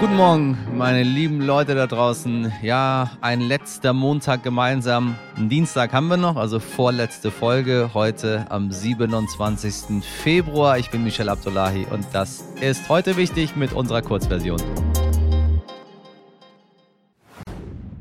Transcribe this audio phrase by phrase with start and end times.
[0.00, 2.52] Guten Morgen, meine lieben Leute da draußen.
[2.62, 5.16] Ja, ein letzter Montag gemeinsam.
[5.34, 10.04] Einen Dienstag haben wir noch, also vorletzte Folge heute am 27.
[10.04, 10.78] Februar.
[10.78, 14.62] Ich bin Michel Abdullahi und das ist heute wichtig mit unserer Kurzversion.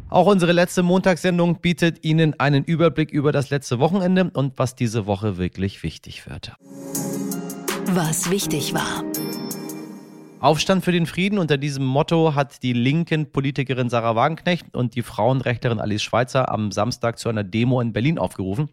[0.10, 5.08] Auch unsere letzte Montagssendung bietet Ihnen einen Überblick über das letzte Wochenende und was diese
[5.08, 6.54] Woche wirklich wichtig wird.
[7.88, 9.04] Was wichtig war.
[10.40, 11.40] Aufstand für den Frieden.
[11.40, 16.72] Unter diesem Motto hat die linken Politikerin Sarah Wagenknecht und die Frauenrechtlerin Alice Schweitzer am
[16.72, 18.70] Samstag zu einer Demo in Berlin aufgerufen.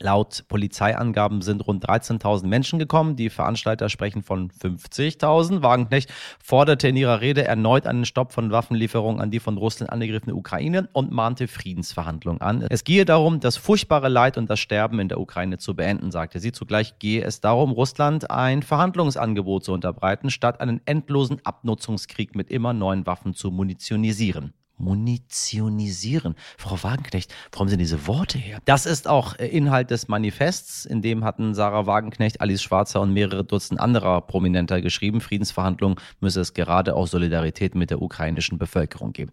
[0.00, 3.16] Laut Polizeiangaben sind rund 13.000 Menschen gekommen.
[3.16, 5.62] Die Veranstalter sprechen von 50.000.
[5.62, 10.34] Wagenknecht forderte in ihrer Rede erneut einen Stopp von Waffenlieferungen an die von Russland angegriffene
[10.34, 12.64] Ukraine und mahnte Friedensverhandlungen an.
[12.68, 16.40] Es gehe darum, das furchtbare Leid und das Sterben in der Ukraine zu beenden, sagte
[16.40, 16.52] sie.
[16.52, 22.72] Zugleich gehe es darum, Russland ein Verhandlungsangebot zu unterbreiten, statt einen endlosen Abnutzungskrieg mit immer
[22.72, 26.34] neuen Waffen zu munitionisieren munitionisieren.
[26.56, 28.58] Frau Wagenknecht, warum sind diese Worte her?
[28.64, 33.12] Das ist auch äh, Inhalt des Manifests, in dem hatten Sarah Wagenknecht, Alice Schwarzer und
[33.12, 39.12] mehrere Dutzend anderer Prominenter geschrieben, Friedensverhandlungen müsse es gerade auch Solidarität mit der ukrainischen Bevölkerung
[39.12, 39.32] geben.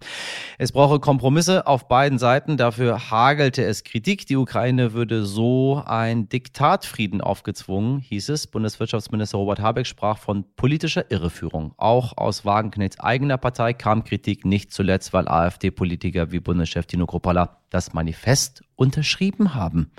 [0.58, 4.26] Es brauche Kompromisse auf beiden Seiten, dafür hagelte es Kritik.
[4.26, 8.48] Die Ukraine würde so ein Diktatfrieden aufgezwungen, hieß es.
[8.48, 11.74] Bundeswirtschaftsminister Robert Habeck sprach von politischer Irreführung.
[11.78, 17.58] Auch aus Wagenknechts eigener Partei kam Kritik, nicht zuletzt, weil AfD-Politiker wie Bundeschef Tino Kropala
[17.70, 19.92] das Manifest unterschrieben haben.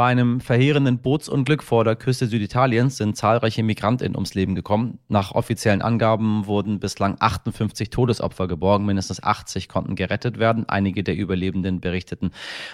[0.00, 4.98] Bei einem verheerenden Bootsunglück vor der Küste Süditaliens sind zahlreiche Migrantinnen ums Leben gekommen.
[5.08, 10.66] Nach offiziellen Angaben wurden bislang 58 Todesopfer geborgen, mindestens 80 konnten gerettet werden.
[10.66, 12.30] Einige der Überlebenden berichteten,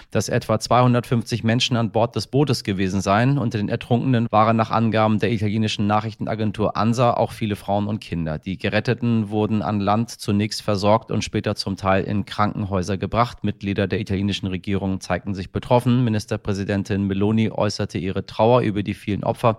[0.09, 3.37] dass etwa 250 Menschen an Bord des Bootes gewesen seien.
[3.37, 8.39] Unter den Ertrunkenen waren nach Angaben der italienischen Nachrichtenagentur ANSA auch viele Frauen und Kinder.
[8.39, 13.43] Die Geretteten wurden an Land zunächst versorgt und später zum Teil in Krankenhäuser gebracht.
[13.43, 16.05] Mitglieder der italienischen Regierung zeigten sich betroffen.
[16.05, 19.57] Ministerpräsidentin Meloni äußerte ihre Trauer über die vielen Opfer,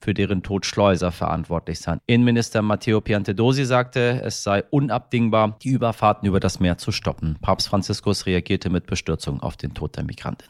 [0.00, 2.00] für deren Tod Schleuser verantwortlich seien.
[2.06, 7.36] Innenminister Matteo Piantedosi sagte, es sei unabdingbar, die Überfahrten über das Meer zu stoppen.
[7.42, 10.48] Papst Franziskus reagierte mit Bestürzung auf den Tod der Migrantin.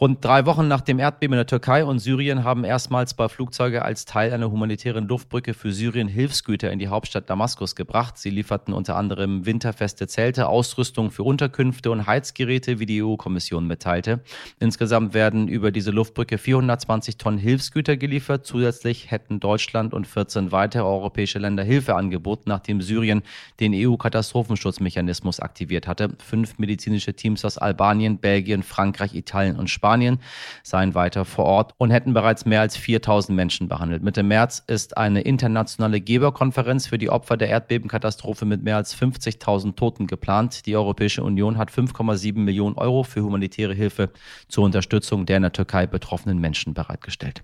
[0.00, 3.84] Rund drei Wochen nach dem Erdbeben in der Türkei und Syrien haben erstmals zwei Flugzeuge
[3.84, 8.18] als Teil einer humanitären Luftbrücke für Syrien Hilfsgüter in die Hauptstadt Damaskus gebracht.
[8.18, 14.18] Sie lieferten unter anderem winterfeste Zelte, Ausrüstung für Unterkünfte und Heizgeräte, wie die EU-Kommission mitteilte.
[14.58, 18.46] Insgesamt werden über diese Luftbrücke 420 Tonnen Hilfsgüter geliefert.
[18.46, 23.22] Zusätzlich hätten Deutschland und 14 weitere europäische Länder Hilfe angeboten, nachdem Syrien
[23.60, 26.10] den EU-Katastrophenschutzmechanismus aktiviert hatte.
[26.18, 30.18] Fünf medizinische Teams aus Albanien, Belgien, Frankreich, Italien und Spanien Spanien,
[30.64, 34.02] seien weiter vor Ort und hätten bereits mehr als 4000 Menschen behandelt.
[34.02, 39.76] Mitte März ist eine internationale Geberkonferenz für die Opfer der Erdbebenkatastrophe mit mehr als 50.000
[39.76, 40.66] Toten geplant.
[40.66, 44.10] Die Europäische Union hat 5,7 Millionen Euro für humanitäre Hilfe
[44.48, 47.42] zur Unterstützung der in der Türkei betroffenen Menschen bereitgestellt.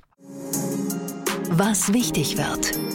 [1.53, 2.90] Was wichtig wird.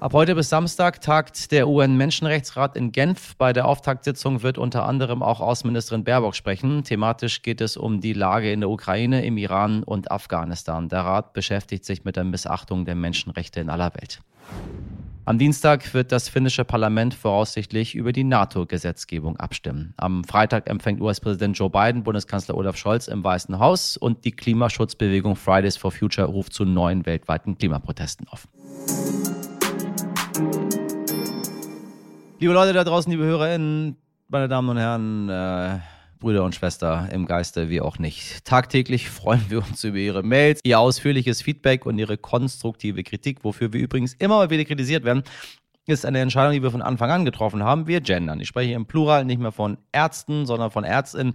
[0.00, 3.34] Ab heute bis Samstag tagt der UN-Menschenrechtsrat in Genf.
[3.34, 6.84] Bei der Auftaktsitzung wird unter anderem auch Außenministerin Baerbock sprechen.
[6.84, 10.88] Thematisch geht es um die Lage in der Ukraine, im Iran und Afghanistan.
[10.88, 14.20] Der Rat beschäftigt sich mit der Missachtung der Menschenrechte in aller Welt.
[15.24, 19.94] Am Dienstag wird das finnische Parlament voraussichtlich über die NATO-Gesetzgebung abstimmen.
[19.96, 25.34] Am Freitag empfängt US-Präsident Joe Biden Bundeskanzler Olaf Scholz im Weißen Haus und die Klimaschutzbewegung
[25.34, 28.46] Fridays for Future ruft zu neuen weltweiten Klimaprotesten auf.
[32.40, 33.96] Liebe Leute da draußen, liebe HörerInnen,
[34.28, 35.78] meine Damen und Herren, äh,
[36.20, 38.44] Brüder und Schwester im Geiste, wie auch nicht.
[38.44, 43.72] Tagtäglich freuen wir uns über Ihre Mails, Ihr ausführliches Feedback und Ihre konstruktive Kritik, wofür
[43.72, 45.24] wir übrigens immer mal wieder kritisiert werden
[45.88, 47.86] ist eine Entscheidung, die wir von Anfang an getroffen haben.
[47.86, 48.40] Wir gendern.
[48.40, 51.34] Ich spreche im Plural nicht mehr von Ärzten, sondern von Ärztinnen.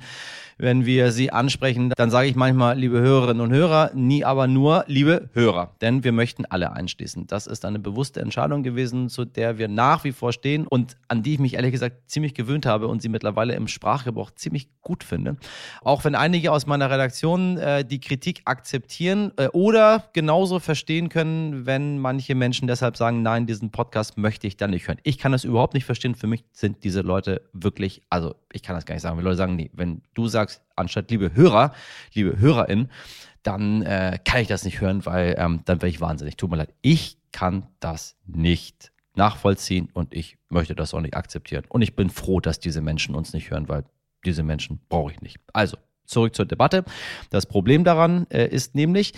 [0.57, 4.85] Wenn wir sie ansprechen, dann sage ich manchmal, liebe Hörerinnen und Hörer, nie aber nur,
[4.87, 5.71] liebe Hörer.
[5.81, 7.25] Denn wir möchten alle einschließen.
[7.27, 11.23] Das ist eine bewusste Entscheidung gewesen, zu der wir nach wie vor stehen und an
[11.23, 15.03] die ich mich ehrlich gesagt ziemlich gewöhnt habe und sie mittlerweile im Sprachgebrauch ziemlich gut
[15.03, 15.37] finde.
[15.81, 21.65] Auch wenn einige aus meiner Redaktion äh, die Kritik akzeptieren äh, oder genauso verstehen können,
[21.65, 24.97] wenn manche Menschen deshalb sagen, nein, diesen Podcast möchte möchte ich dann nicht hören.
[25.03, 26.15] Ich kann das überhaupt nicht verstehen.
[26.15, 29.17] Für mich sind diese Leute wirklich, also ich kann das gar nicht sagen.
[29.17, 31.73] Wenn Leute sagen, nee, wenn du sagst, anstatt liebe Hörer,
[32.13, 32.89] liebe HörerInnen,
[33.43, 36.35] dann äh, kann ich das nicht hören, weil ähm, dann wäre ich wahnsinnig.
[36.35, 36.73] Tut mir leid.
[36.81, 41.63] Ich kann das nicht nachvollziehen und ich möchte das auch nicht akzeptieren.
[41.69, 43.85] Und ich bin froh, dass diese Menschen uns nicht hören, weil
[44.25, 45.37] diese Menschen brauche ich nicht.
[45.53, 46.83] Also, zurück zur Debatte.
[47.29, 49.13] Das Problem daran äh, ist nämlich,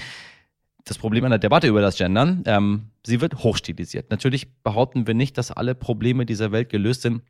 [0.86, 4.10] das Problem an der Debatte über das Gendern, ähm, Sie wird hochstilisiert.
[4.10, 7.22] Natürlich behaupten wir nicht, dass alle Probleme dieser Welt gelöst sind,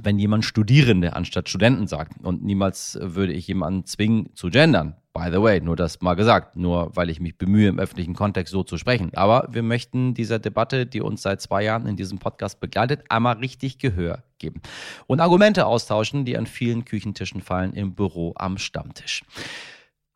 [0.00, 2.22] wenn jemand Studierende anstatt Studenten sagt.
[2.22, 4.96] Und niemals würde ich jemanden zwingen zu gendern.
[5.14, 8.52] By the way, nur das mal gesagt, nur weil ich mich bemühe, im öffentlichen Kontext
[8.52, 9.14] so zu sprechen.
[9.14, 13.38] Aber wir möchten dieser Debatte, die uns seit zwei Jahren in diesem Podcast begleitet, einmal
[13.38, 14.60] richtig Gehör geben
[15.06, 19.22] und Argumente austauschen, die an vielen Küchentischen fallen im Büro am Stammtisch.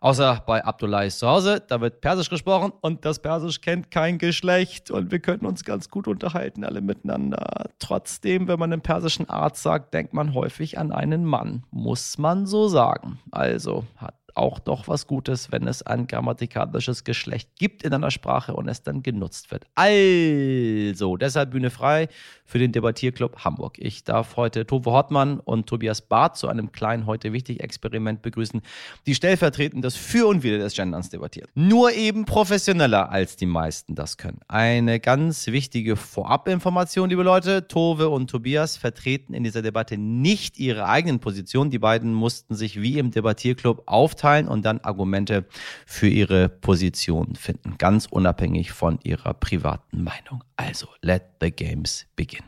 [0.02, 4.90] Außer bei Abdullahis zu Hause, da wird Persisch gesprochen und das Persisch kennt kein Geschlecht
[4.90, 7.66] und wir können uns ganz gut unterhalten, alle miteinander.
[7.78, 12.46] Trotzdem, wenn man einen persischen Arzt sagt, denkt man häufig an einen Mann, muss man
[12.46, 13.18] so sagen.
[13.30, 18.54] Also hat auch doch was Gutes, wenn es ein grammatikalisches Geschlecht gibt in einer Sprache
[18.54, 19.64] und es dann genutzt wird.
[19.74, 22.08] Also, deshalb Bühne frei
[22.44, 23.78] für den Debattierclub Hamburg.
[23.78, 28.60] Ich darf heute Tove Hortmann und Tobias Barth zu einem kleinen heute wichtig Experiment begrüßen,
[29.06, 31.48] die stellvertretend das Für und Wider des Genderns debattieren.
[31.54, 34.40] Nur eben professioneller als die meisten das können.
[34.48, 37.68] Eine ganz wichtige Vorabinformation, liebe Leute.
[37.68, 41.70] Tove und Tobias vertreten in dieser Debatte nicht ihre eigenen Positionen.
[41.70, 45.44] Die beiden mussten sich wie im Debattierclub aufteilen beurteilen und dann Argumente
[45.86, 50.44] für ihre Position finden, ganz unabhängig von ihrer privaten Meinung.
[50.56, 52.44] Also, let the games begin.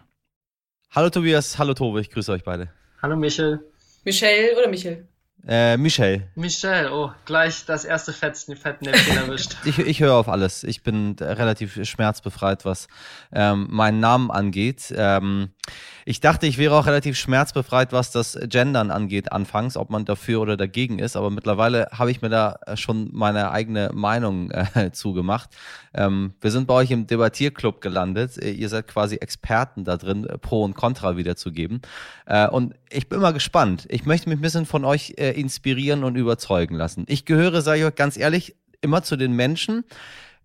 [0.91, 2.69] Hallo Tobias, hallo Tobe, ich grüße euch beide.
[3.01, 3.61] Hallo Michel.
[4.05, 5.09] Michel oder Michel?
[5.47, 6.29] Äh, Michel.
[6.37, 9.57] Michel, oh, gleich das erste Fettnäpfchen erwischt.
[9.65, 10.63] ich, ich höre auf alles.
[10.63, 12.87] Ich bin relativ schmerzbefreit, was
[13.33, 14.95] ähm, meinen Namen angeht.
[14.97, 15.51] Ähm,
[16.05, 20.41] ich dachte, ich wäre auch relativ schmerzbefreit, was das Gendern angeht, anfangs, ob man dafür
[20.41, 21.17] oder dagegen ist.
[21.17, 25.51] Aber mittlerweile habe ich mir da schon meine eigene Meinung äh, zugemacht.
[25.95, 28.37] Ähm, wir sind bei euch im Debattierclub gelandet.
[28.43, 31.83] Ihr seid quasi Experten da drin, Pro und Contra wiederzugeben.
[32.27, 33.87] Äh, und ich bin mal gespannt.
[33.89, 37.05] Ich möchte mich ein bisschen von euch äh, inspirieren und überzeugen lassen.
[37.07, 39.85] Ich gehöre, sage ich euch ganz ehrlich, immer zu den Menschen,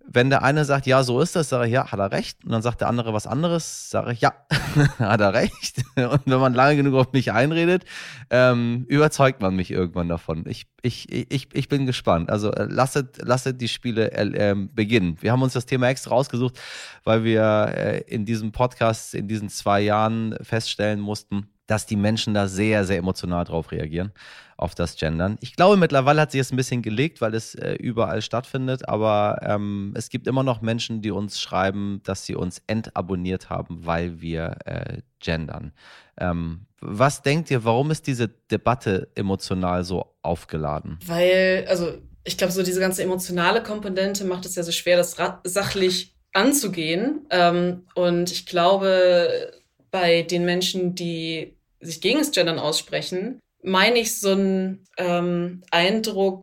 [0.09, 2.43] wenn der eine sagt, ja, so ist das, sage ich, ja, hat er recht.
[2.45, 4.33] Und dann sagt der andere was anderes, sage ich, ja,
[4.99, 5.83] hat er recht.
[5.95, 7.83] Und wenn man lange genug auf mich einredet,
[8.29, 10.45] ähm, überzeugt man mich irgendwann davon.
[10.47, 12.29] Ich, ich, ich, ich bin gespannt.
[12.29, 15.17] Also äh, lasset, lasset die Spiele äh, äh, beginnen.
[15.19, 16.59] Wir haben uns das Thema extra rausgesucht,
[17.03, 22.33] weil wir äh, in diesem Podcast in diesen zwei Jahren feststellen mussten, dass die Menschen
[22.33, 24.11] da sehr, sehr emotional drauf reagieren
[24.57, 25.37] auf das Gendern.
[25.39, 29.39] Ich glaube, mittlerweile hat sich es ein bisschen gelegt, weil es äh, überall stattfindet, aber
[29.43, 34.19] ähm, es gibt immer noch Menschen, die uns schreiben, dass sie uns entabonniert haben, weil
[34.19, 35.73] wir äh, gendern.
[36.19, 40.97] Ähm, was denkt ihr, warum ist diese Debatte emotional so aufgeladen?
[41.05, 45.15] Weil, also ich glaube, so diese ganze emotionale Komponente macht es ja so schwer, das
[45.43, 47.25] sachlich anzugehen.
[47.29, 49.51] Ähm, und ich glaube,
[49.91, 51.56] bei den Menschen, die
[51.87, 56.41] sich gegen das Gendern aussprechen, meine ich so einen ähm, Eindruck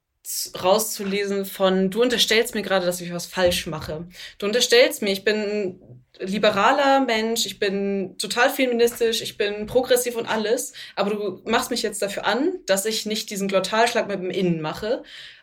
[0.63, 4.09] rauszulesen von, du unterstellst mir gerade, dass ich was falsch mache.
[4.39, 10.17] Du unterstellst mir, ich bin ein liberaler Mensch, ich bin total feministisch, ich bin progressiv
[10.17, 14.21] und alles, aber du machst mich jetzt dafür an, dass ich nicht diesen Glottalschlag mit
[14.21, 15.03] dem Innen mache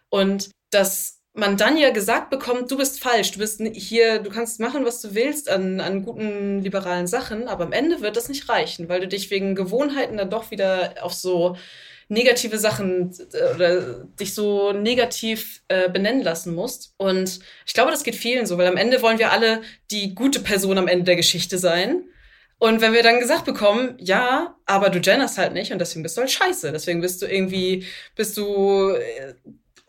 [0.09, 4.59] und das man dann ja gesagt bekommt, du bist falsch, du bist hier, du kannst
[4.59, 8.49] machen, was du willst an, an guten liberalen Sachen, aber am Ende wird das nicht
[8.49, 11.55] reichen, weil du dich wegen Gewohnheiten dann doch wieder auf so
[12.09, 16.93] negative Sachen äh, oder dich so negativ äh, benennen lassen musst.
[16.97, 19.61] Und ich glaube, das geht vielen so, weil am Ende wollen wir alle
[19.91, 22.03] die gute Person am Ende der Geschichte sein.
[22.59, 26.17] Und wenn wir dann gesagt bekommen, ja, aber du genderst halt nicht und deswegen bist
[26.17, 27.85] du halt scheiße, deswegen bist du irgendwie,
[28.15, 29.33] bist du äh,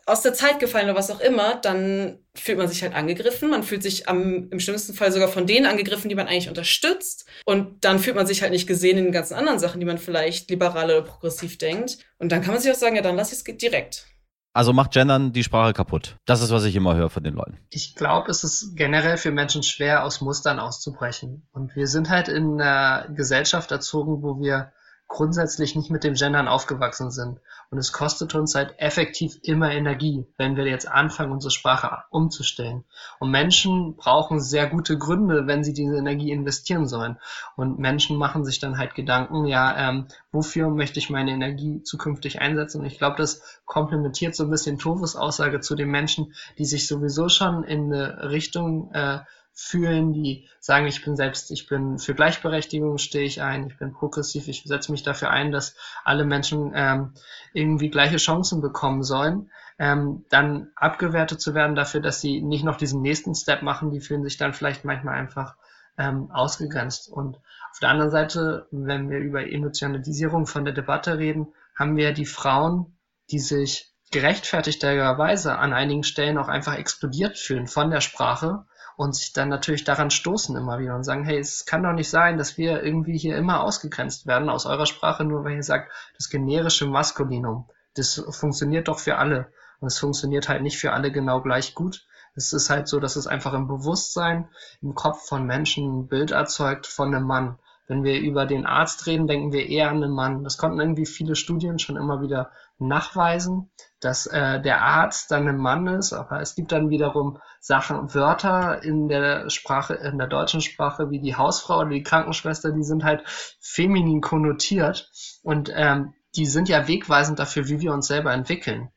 [0.05, 3.49] aus der Zeit gefallen oder was auch immer, dann fühlt man sich halt angegriffen.
[3.49, 7.25] Man fühlt sich am, im schlimmsten Fall sogar von denen angegriffen, die man eigentlich unterstützt.
[7.45, 9.97] Und dann fühlt man sich halt nicht gesehen in den ganzen anderen Sachen, die man
[9.97, 11.99] vielleicht liberal oder progressiv denkt.
[12.17, 14.07] Und dann kann man sich auch sagen, ja, dann lass ich es direkt.
[14.55, 16.17] Also macht Gendern die Sprache kaputt.
[16.25, 17.57] Das ist, was ich immer höre von den Leuten.
[17.71, 21.47] Ich glaube, es ist generell für Menschen schwer, aus Mustern auszubrechen.
[21.53, 24.71] Und wir sind halt in einer Gesellschaft erzogen, wo wir
[25.13, 27.39] grundsätzlich nicht mit dem Gendern aufgewachsen sind.
[27.69, 32.83] Und es kostet uns halt effektiv immer Energie, wenn wir jetzt anfangen, unsere Sprache umzustellen.
[33.19, 37.19] Und Menschen brauchen sehr gute Gründe, wenn sie diese Energie investieren sollen.
[37.55, 42.41] Und Menschen machen sich dann halt Gedanken, ja, ähm, wofür möchte ich meine Energie zukünftig
[42.41, 42.81] einsetzen?
[42.81, 46.87] Und ich glaube, das komplementiert so ein bisschen Toves Aussage zu den Menschen, die sich
[46.87, 49.19] sowieso schon in eine Richtung äh,
[49.53, 53.93] fühlen, die sagen, ich bin selbst, ich bin für Gleichberechtigung, stehe ich ein, ich bin
[53.93, 57.13] progressiv, ich setze mich dafür ein, dass alle Menschen ähm,
[57.53, 62.77] irgendwie gleiche Chancen bekommen sollen, ähm, dann abgewertet zu werden dafür, dass sie nicht noch
[62.77, 65.55] diesen nächsten Step machen, die fühlen sich dann vielleicht manchmal einfach
[65.97, 67.09] ähm, ausgegrenzt.
[67.09, 67.37] Und
[67.71, 72.25] auf der anderen Seite, wenn wir über Emotionalisierung von der Debatte reden, haben wir die
[72.25, 72.97] Frauen,
[73.29, 79.33] die sich gerechtfertigterweise an einigen Stellen auch einfach explodiert fühlen von der Sprache und sich
[79.33, 82.57] dann natürlich daran stoßen immer wieder und sagen, hey, es kann doch nicht sein, dass
[82.57, 86.85] wir irgendwie hier immer ausgegrenzt werden aus eurer Sprache, nur weil ihr sagt, das generische
[86.85, 89.51] Maskulinum, das funktioniert doch für alle.
[89.79, 92.05] Und es funktioniert halt nicht für alle genau gleich gut.
[92.35, 94.47] Es ist halt so, dass es einfach im Bewusstsein,
[94.81, 97.59] im Kopf von Menschen ein Bild erzeugt von einem Mann.
[97.87, 100.43] Wenn wir über den Arzt reden, denken wir eher an einen Mann.
[100.43, 102.51] Das konnten irgendwie viele Studien schon immer wieder
[102.87, 108.13] nachweisen, dass äh, der Arzt dann ein Mann ist, aber es gibt dann wiederum Sachen,
[108.13, 112.83] Wörter in der Sprache, in der deutschen Sprache, wie die Hausfrau oder die Krankenschwester, die
[112.83, 113.23] sind halt
[113.61, 115.09] feminin konnotiert
[115.43, 118.89] und ähm, die sind ja wegweisend dafür, wie wir uns selber entwickeln.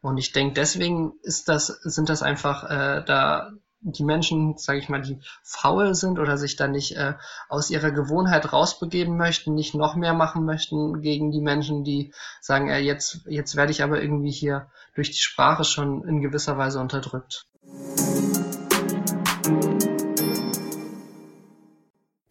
[0.00, 3.52] Und ich denke, deswegen ist das, sind das einfach äh, da
[3.84, 7.14] die Menschen, sage ich mal, die faul sind oder sich da nicht äh,
[7.48, 12.70] aus ihrer Gewohnheit rausbegeben möchten, nicht noch mehr machen möchten gegen die Menschen, die sagen,
[12.70, 16.80] äh, jetzt, jetzt werde ich aber irgendwie hier durch die Sprache schon in gewisser Weise
[16.80, 17.46] unterdrückt.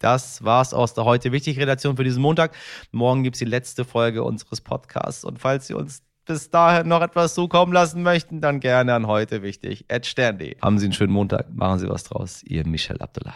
[0.00, 2.54] Das war's aus der heute wichtig Redaktion für diesen Montag.
[2.90, 5.24] Morgen gibt's die letzte Folge unseres Podcasts.
[5.24, 9.42] Und falls Sie uns bis dahin noch etwas zukommen lassen möchten, dann gerne an heute
[9.42, 9.84] wichtig.
[9.88, 10.56] Ed Sternde.
[10.62, 11.54] Haben Sie einen schönen Montag.
[11.54, 12.42] Machen Sie was draus.
[12.44, 13.34] Ihr Michel Abdullahi.